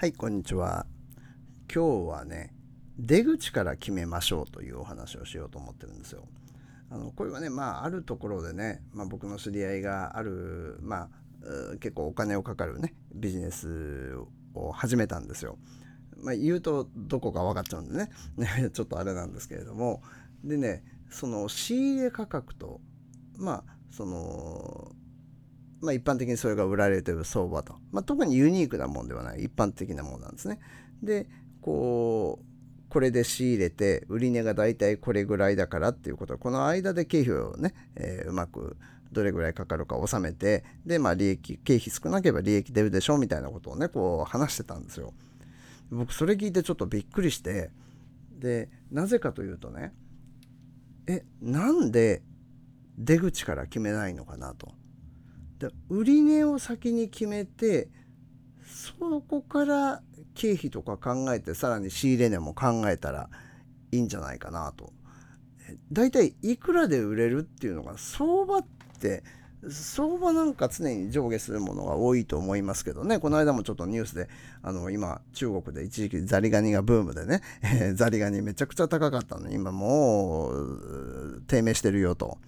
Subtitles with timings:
[0.00, 0.86] はい、こんにちは。
[1.70, 2.54] 今日はね、
[2.96, 6.26] 出口から決めましょうというお話をしようと思ってるんですよ。
[6.88, 11.08] あのこれはね、まあ、あるところでね、まあ、僕の知り合いがある、まあ、
[11.80, 14.16] 結構お金をかかるね、ビジネス
[14.54, 15.58] を始めたんですよ。
[16.16, 18.08] まあ、言うとどこか分かっちゃうんでね、
[18.38, 20.02] ね ちょっとあれなんですけれども、
[20.42, 22.80] でね、その仕入れ価格と、
[23.36, 24.96] まあ、その、
[25.80, 30.58] まあ、一般的にそれが売られてる相場と、まあ、特にユニークなもんではない一般的なものなんですね。
[31.02, 31.26] で
[31.62, 32.44] こう
[32.90, 38.76] これで仕入れて売値が大体これぐらいだからっていうことはこの間で経費をね、えー、うまく
[39.12, 45.14] どれぐらいかかるか納めてでまあ利益経費少なければ利益出るでしょみたいなことをねこう話してたんですよ。
[45.90, 47.70] 僕それ聞いてちょっとびっくりして
[48.38, 49.92] でなぜかというとね
[51.06, 52.22] えなんで
[52.98, 54.72] 出口から決めないのかなと。
[55.60, 57.88] で売値を先に決めて
[58.64, 60.02] そこから
[60.34, 63.28] 経費とか考えてさらに仕入れ値も考えたら
[63.92, 64.92] いいんじゃないかなと。
[65.92, 68.66] だいたいいくらで売れるっていうのが相場っ
[69.00, 69.22] て
[69.68, 74.28] 相場なんか常に上下するものが多いと思いますけどね、この間もちょっとニュースで、
[74.62, 82.38] あの、今、中国で一時期ザリガニがブームでね、え、ザリガニめちゃくちゃ高かったのに、今もう、低迷してるよと。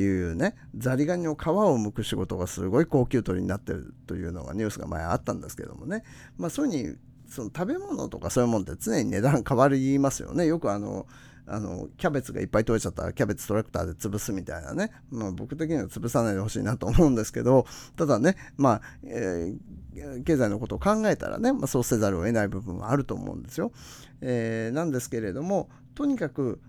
[0.00, 6.04] いうねザリガニの皮を剥く仕事がすごい高級取りになってるというのがニュースが前あったんですけどもね。
[6.36, 6.96] まあそういうふうに
[7.28, 10.46] その食べ物とかそういうもんって常に値段変わりますよね。
[10.46, 11.06] よくあの
[11.50, 17.66] あのキャベツがいっぱい取れちゃったらキャベツトラクターで潰すみたいなね、まあ、僕的には潰さないでほしいなと思うんですけど。
[17.96, 23.72] ただねまあ、えー、経済のことを考えたらね、まあ、そうせざるを得ない部分はあると思うんですよ。
[24.20, 26.60] えー、なんですけれどもとにかく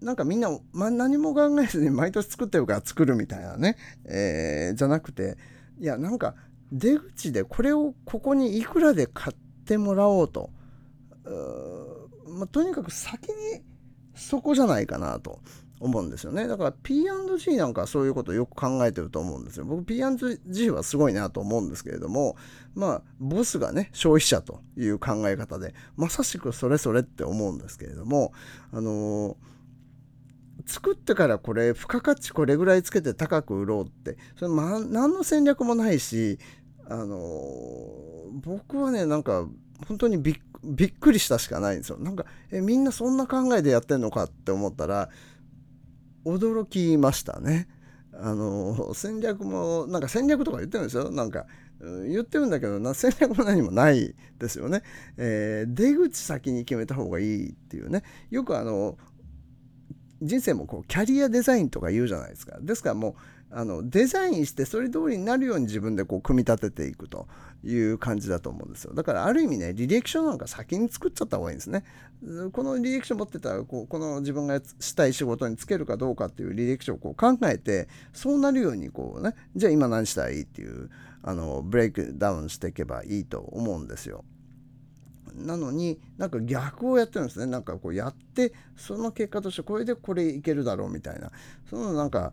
[0.00, 5.36] なんかみんな、ま、何も考えずに毎年作ってるから作るみたいなね、えー、じゃなくて
[5.80, 6.34] いやなんか
[6.72, 10.50] 出口でこれをここにいくらで買ってもらおうと
[12.28, 13.62] まあ、とにかく先に
[14.14, 15.40] そこじゃないかなと
[15.80, 16.46] 思うんですよね。
[16.46, 19.64] だから P&G なんかそういうことをよく考えてると思うんですよ。
[19.64, 22.36] 僕 P&G はすごいなと思うんですけれども
[22.74, 28.32] まあボスがね消費者という考え方でまさしくそれそれって思うんですけれども
[28.72, 29.34] あのー
[30.66, 36.38] 作ってからこれ付加価値これぐらいつけて高く売ろうってそれ、ま、何の戦略もないし
[36.88, 37.18] あの
[38.32, 39.46] 僕はねなんか
[39.86, 41.98] 本当にびっくりしたしかないんですよ。
[41.98, 45.10] なんかえみんなそんな考えでやってんのかって思ったら
[46.24, 47.68] 驚きましたね。
[48.12, 51.10] あの戦略もなんか戦略とか言ってるんですよ。
[51.10, 51.46] なんか
[51.80, 54.82] 言ってるんだけどな戦略も何もないですよね。
[55.16, 58.02] えー、出口先に決めた方がいいっていうね。
[58.30, 58.96] よくあの
[60.24, 62.58] 人生もこうキャリアデザインとか言うじゃないですか。
[62.60, 63.14] ですからもう
[63.56, 67.28] あのデザインしてそれ通りになるように自分でこう組み立てていくと
[67.62, 68.94] いう感じだと思うんですよ。
[68.94, 71.84] だからある意味ね履歴書なんか先に作っちゃった方がいいんですね。
[72.52, 80.90] この履歴書持ってたらこうこの自分がしたい仕事に就けるかどうかっていう履歴書をこう考えてそうなるようにこうねじゃあ今何したらいいっていう
[81.22, 84.24] あのブレイクダウンしていけばいいと思うんですよ。
[85.34, 91.30] なのになんか逆をやってるんですねなんかこうやってその結果としてこれでこれいけるだろうみたいな
[91.68, 92.32] そのなんか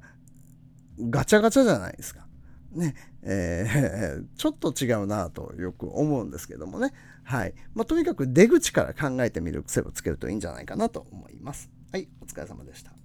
[0.99, 2.27] ガチャガチャじゃないですか。
[2.71, 6.93] ねえー、 ちょっと違うなとよく思うんですけどもね。
[7.23, 7.53] はい。
[7.73, 11.69] まあ、とにかく出口から考えてみる癖をつけるといいんじゃないかなと思います。
[11.91, 13.00] はい、お疲れ様でした。